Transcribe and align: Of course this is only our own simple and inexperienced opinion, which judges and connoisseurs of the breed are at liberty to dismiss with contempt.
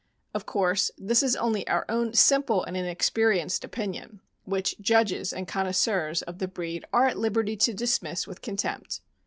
Of 0.33 0.47
course 0.47 0.89
this 0.97 1.21
is 1.21 1.35
only 1.35 1.67
our 1.67 1.85
own 1.87 2.15
simple 2.15 2.63
and 2.63 2.75
inexperienced 2.75 3.63
opinion, 3.63 4.19
which 4.45 4.79
judges 4.79 5.31
and 5.31 5.47
connoisseurs 5.47 6.23
of 6.23 6.39
the 6.39 6.47
breed 6.47 6.85
are 6.91 7.05
at 7.05 7.19
liberty 7.19 7.55
to 7.57 7.73
dismiss 7.75 8.25
with 8.25 8.41
contempt. 8.41 9.01